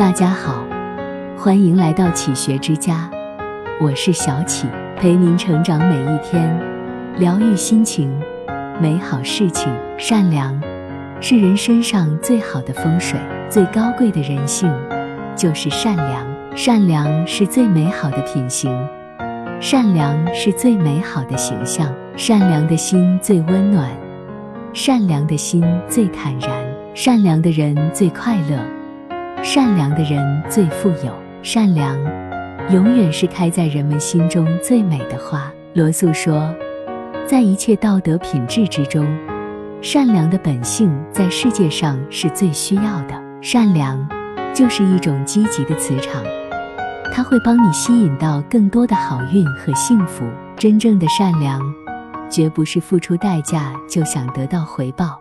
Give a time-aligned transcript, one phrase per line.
[0.00, 0.64] 大家好，
[1.36, 3.10] 欢迎来到启学之家，
[3.78, 6.58] 我是小启，陪您成长每一天，
[7.18, 8.10] 疗愈心情，
[8.80, 9.70] 美好事情。
[9.98, 10.58] 善良
[11.20, 14.72] 是人身上最好的风水，最高贵的人性
[15.36, 16.26] 就是善良。
[16.56, 18.74] 善良是最美好的品行，
[19.60, 21.86] 善良是最美好的形象。
[22.16, 23.90] 善良的心最温暖，
[24.72, 26.50] 善良的心最坦然，
[26.94, 28.79] 善良的人最快乐。
[29.42, 31.12] 善良的人最富有，
[31.42, 31.98] 善良
[32.70, 35.50] 永远是开在人们心中最美的花。
[35.72, 36.54] 罗素说，
[37.26, 39.06] 在一切道德品质之中，
[39.80, 43.14] 善良的本性在世界上是最需要的。
[43.40, 44.06] 善良
[44.54, 46.22] 就是一种积极的磁场，
[47.10, 50.24] 它会帮你吸引到更多的好运和幸福。
[50.54, 51.58] 真正的善良，
[52.28, 55.18] 绝不是付出代价就想得到回报，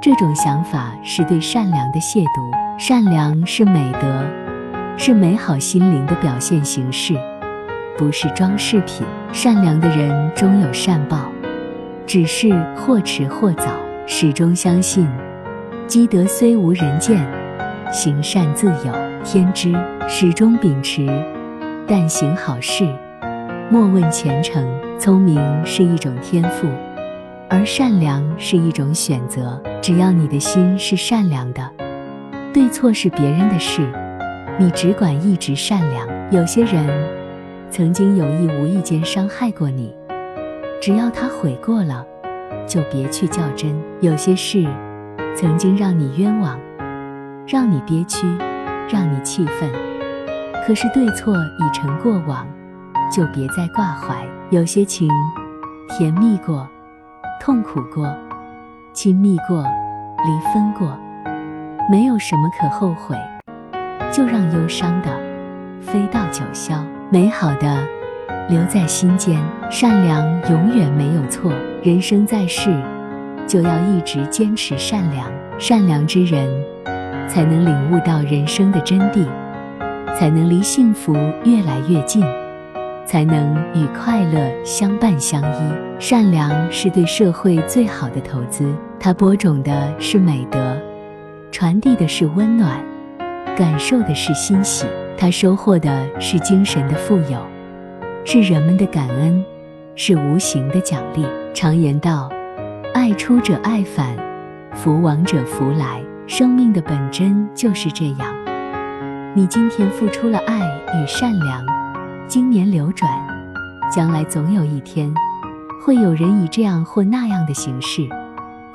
[0.00, 2.78] 这种想法是对善良的亵渎。
[2.78, 4.24] 善良是美德，
[4.96, 7.14] 是美好心灵的表现形式，
[7.96, 9.06] 不是装饰品。
[9.32, 11.30] 善良的人终有善报，
[12.06, 13.64] 只是或迟或早。
[14.06, 15.08] 始终相信，
[15.86, 17.26] 积德虽无人见，
[17.90, 18.92] 行善自有
[19.24, 19.74] 天知。
[20.06, 21.04] 始终秉持，
[21.88, 22.84] 但行好事，
[23.70, 24.64] 莫问前程。
[24.98, 26.68] 聪明是一种天赋，
[27.50, 29.60] 而善良是一种选择。
[29.86, 31.62] 只要你的心是善良的。
[32.52, 33.88] 对错是别人的事，
[34.58, 36.08] 你只管一直善良。
[36.32, 36.84] 有些人
[37.70, 39.94] 曾经有意无意间伤害过你，
[40.82, 42.04] 只要他悔过了，
[42.66, 43.80] 就别去较真。
[44.00, 44.66] 有些事
[45.36, 46.58] 曾经让你冤枉，
[47.46, 48.26] 让你憋屈，
[48.88, 49.70] 让你气愤，
[50.66, 52.44] 可是对错已成过往，
[53.08, 54.16] 就别再挂怀。
[54.50, 55.08] 有些情
[55.96, 56.68] 甜蜜过，
[57.40, 58.12] 痛苦过，
[58.96, 59.62] 亲密过，
[60.24, 60.98] 离分过。
[61.90, 63.14] 没有什么可后悔，
[64.10, 65.08] 就让忧伤的
[65.82, 67.86] 飞到九霄，美好的
[68.48, 69.38] 留在心间。
[69.70, 71.52] 善良永远没有错，
[71.82, 72.74] 人生在世，
[73.46, 75.30] 就要一直坚持善良。
[75.58, 76.48] 善良之人，
[77.28, 79.26] 才能领悟到人生的真谛，
[80.18, 81.12] 才能离幸福
[81.44, 82.24] 越来越近，
[83.04, 85.72] 才能与快乐相伴相依。
[85.98, 90.76] 善良是对社会最好的投资，它播种的是美德。
[91.52, 92.78] 传递的是温暖，
[93.56, 94.84] 感受的是欣喜，
[95.16, 97.40] 他收获的是精神的富有，
[98.24, 99.42] 是人们的感恩，
[99.94, 101.24] 是无形的奖励。
[101.54, 102.28] 常言道
[102.92, 104.14] ：“爱出者爱返，
[104.74, 108.34] 福往者福来。”生命的本真就是这样。
[109.32, 110.58] 你今天付出了爱
[110.92, 111.64] 与善良，
[112.26, 113.08] 经年流转，
[113.94, 115.14] 将来总有一天，
[115.84, 118.08] 会有人以这样或那样的形式。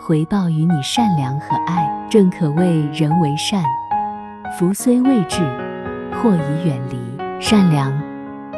[0.04, 3.64] 回报于你善良和爱，正可谓人为善，
[4.58, 5.44] 福虽未至，
[6.12, 6.98] 祸已远离。
[7.40, 7.94] 善良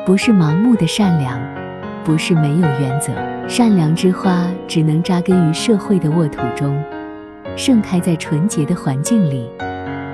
[0.06, 1.38] 不是盲目的善良，
[2.06, 3.12] 不是没有原则。
[3.46, 6.82] 善良之花只能扎根于社会的沃土中，
[7.58, 9.50] 盛开在纯洁的环境里，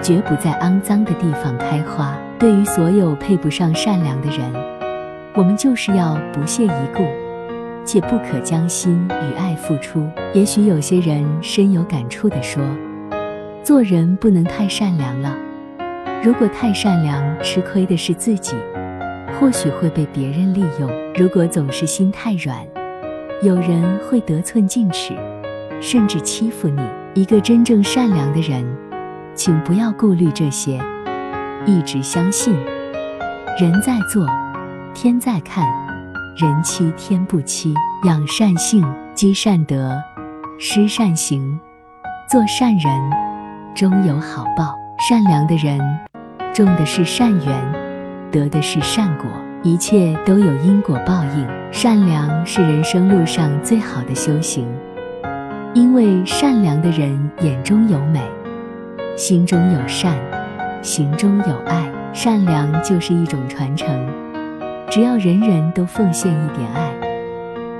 [0.02, 2.18] 绝不在肮脏的地方开花。
[2.40, 4.52] 对于所有配不上善良的人，
[5.36, 7.04] 我们就是要不屑一顾。
[7.92, 10.08] 切不可将心与爱付出。
[10.32, 12.62] 也许有些人深有感触地说
[13.66, 15.36] ：“做人不能太善良了。
[16.24, 18.56] 如果太善良，吃亏的是自己，
[19.40, 22.60] 或许会被别人利用；如果总是心太软，
[23.42, 25.16] 有人会得寸进尺，
[25.82, 26.80] 甚至欺负你。
[27.16, 28.64] 一个真正善良的人，
[29.34, 30.80] 请不要顾虑这些，
[31.66, 32.54] 一直相信，
[33.60, 34.28] 人在做，
[34.94, 35.66] 天在看。”
[36.40, 37.74] 人欺天不欺，
[38.06, 38.82] 养善性，
[39.14, 40.02] 积善德，
[40.58, 41.60] 施善行，
[42.30, 43.12] 做善人，
[43.76, 44.74] 终有好报。
[45.10, 45.78] 善良的人，
[46.54, 47.74] 种的是善缘，
[48.32, 49.30] 得的是善果，
[49.64, 51.46] 一切都有因果报应。
[51.74, 54.66] 善良是人生路上最好的修行，
[55.74, 58.22] 因为善良的人眼中有美，
[59.18, 60.16] 心中有善，
[60.82, 61.92] 行中有爱。
[62.14, 63.90] 善良就是一种传承。
[64.92, 66.92] 只要人人都奉献一点爱，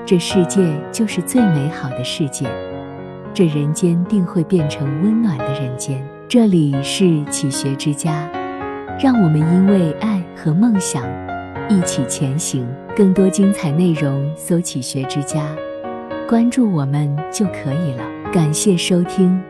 [0.06, 2.46] 这世界就是最美好的世界，
[3.34, 6.00] 这人间定会变成温暖的人间。
[6.28, 8.30] 这里是启学之家，
[9.00, 11.04] 让我们因为爱和梦想
[11.68, 12.64] 一起前行。
[12.96, 15.44] 更多精彩内容，搜“启学之家”，
[16.30, 18.04] 关注我们就可以了。
[18.32, 19.42] 感谢收听，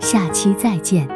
[0.00, 1.08] 下期再见。